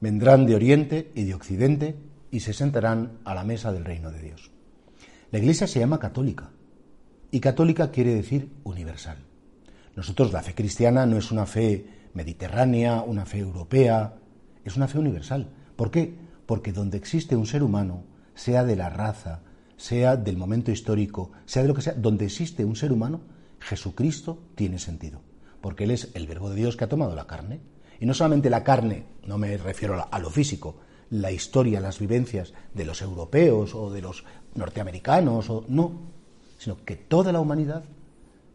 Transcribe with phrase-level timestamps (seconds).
[0.00, 1.96] vendrán de oriente y de occidente
[2.30, 4.50] y se sentarán a la mesa del reino de Dios.
[5.30, 6.50] La Iglesia se llama católica
[7.30, 9.18] y católica quiere decir universal.
[9.96, 14.14] Nosotros la fe cristiana no es una fe mediterránea, una fe europea,
[14.64, 15.48] es una fe universal.
[15.76, 16.14] ¿Por qué?
[16.46, 18.04] Porque donde existe un ser humano,
[18.34, 19.42] sea de la raza,
[19.76, 23.20] sea del momento histórico, sea de lo que sea, donde existe un ser humano,
[23.60, 25.20] Jesucristo tiene sentido.
[25.60, 27.60] Porque Él es el verbo de Dios que ha tomado la carne.
[28.00, 30.76] Y no solamente la carne, no me refiero a lo físico,
[31.10, 35.92] la historia, las vivencias de los europeos o de los norteamericanos, o no,
[36.58, 37.84] sino que toda la humanidad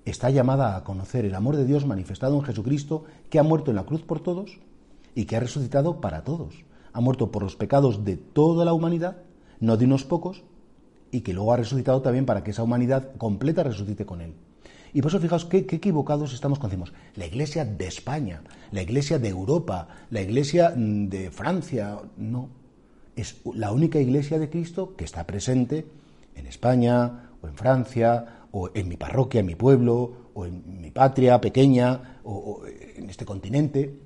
[0.06, 3.78] está llamada a conocer el amor de Dios manifestado en Jesucristo, que ha muerto en
[3.78, 4.60] la cruz por todos
[5.14, 6.64] y que ha resucitado para todos.
[6.94, 9.18] Ha muerto por los pecados de toda la humanidad,
[9.60, 10.44] no de unos pocos,
[11.12, 14.34] y que luego ha resucitado también para que esa humanidad completa resucite con él.
[14.96, 19.20] Y por eso fijaos qué, equivocados estamos cuando decimos la iglesia de España, la iglesia
[19.20, 22.00] de Europa, la iglesia mm, de Francia.
[22.16, 22.48] No,
[23.14, 25.86] es la única iglesia de Cristo que está presente
[26.34, 30.92] en España o en Francia o en mi parroquia, en mi pueblo o en mi
[30.92, 32.62] patria pequeña o,
[32.96, 34.00] en este continente.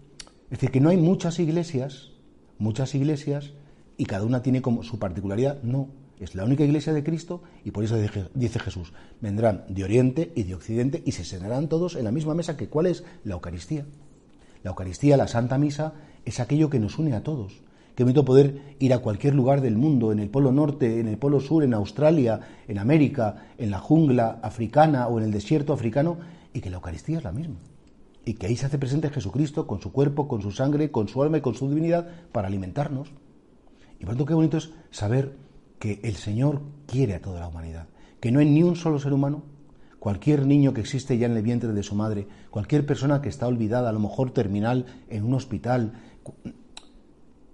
[0.45, 2.13] Es decir, que no hay muchas iglesias,
[2.57, 3.53] muchas iglesias
[3.95, 5.61] y cada una tiene como su particularidad.
[5.61, 7.97] No, es la única iglesia de Cristo y por eso
[8.33, 12.35] dice Jesús, vendrán de oriente y de occidente y se sentarán todos en la misma
[12.35, 13.85] mesa que cuál es la Eucaristía.
[14.63, 15.93] La Eucaristía, la Santa Misa,
[16.25, 17.61] es aquello que nos une a todos.
[17.95, 21.17] Qué bonito poder ir a cualquier lugar del mundo, en el Polo Norte, en el
[21.17, 26.17] Polo Sur, en Australia, en América, en la jungla africana o en el desierto africano,
[26.53, 27.55] y que la Eucaristía es la misma.
[28.25, 31.21] Y que ahí se hace presente Jesucristo con su cuerpo, con su sangre, con su
[31.21, 33.09] alma y con su divinidad para alimentarnos.
[33.99, 35.33] Y por tanto, qué bonito es saber
[35.79, 37.87] que el Señor quiere a toda la humanidad,
[38.19, 39.43] que no hay ni un solo ser humano,
[39.99, 43.47] cualquier niño que existe ya en el vientre de su madre, cualquier persona que está
[43.47, 45.93] olvidada, a lo mejor terminal en un hospital,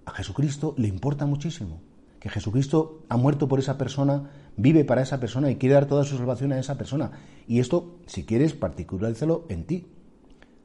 [0.04, 1.80] a Jesucristo le importa muchísimo,
[2.20, 6.04] que Jesucristo ha muerto por esa persona, vive para esa persona y quiere dar toda
[6.04, 7.12] su salvación a esa persona.
[7.46, 9.86] Y esto, si quieres, particularízalo en ti.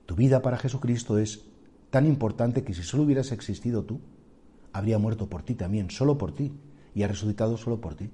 [0.05, 1.43] Tu vida para Jesucristo es
[1.89, 3.99] tan importante que si solo hubieras existido tú,
[4.73, 6.51] habría muerto por ti también, solo por ti
[6.93, 8.09] y ha resucitado solo por ti.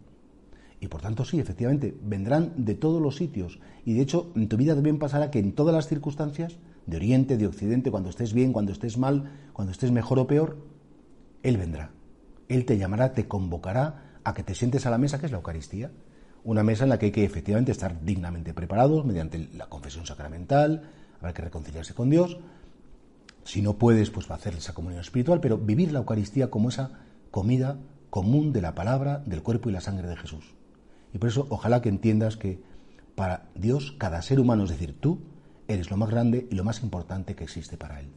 [0.79, 3.59] Y por tanto, sí, efectivamente, vendrán de todos los sitios.
[3.83, 7.37] Y de hecho, en tu vida también pasará que en todas las circunstancias, de Oriente,
[7.37, 10.57] de Occidente, cuando estés bien, cuando estés mal, cuando estés mejor o peor,
[11.43, 11.91] Él vendrá.
[12.47, 15.37] Él te llamará, te convocará a que te sientes a la mesa, que es la
[15.37, 15.91] Eucaristía.
[16.43, 20.89] Una mesa en la que hay que efectivamente estar dignamente preparados mediante la confesión sacramental,
[21.19, 22.37] habrá que reconciliarse con Dios.
[23.43, 26.69] Si no puedes, pues va a hacer esa comunión espiritual, pero vivir la Eucaristía como
[26.69, 26.91] esa
[27.31, 27.77] comida
[28.09, 30.55] común de la palabra, del cuerpo y la sangre de Jesús.
[31.13, 32.61] Y por eso ojalá que entiendas que
[33.15, 35.19] para Dios cada ser humano, es decir, tú,
[35.67, 38.07] eres lo más grande y lo más importante que existe para Él.